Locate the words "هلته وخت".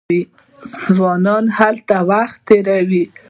1.57-2.37